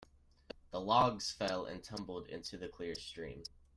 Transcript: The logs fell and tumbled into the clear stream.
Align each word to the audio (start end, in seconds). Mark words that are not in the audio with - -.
The 0.71 0.81
logs 0.81 1.29
fell 1.31 1.67
and 1.67 1.83
tumbled 1.83 2.25
into 2.25 2.57
the 2.57 2.67
clear 2.67 2.95
stream. 2.95 3.43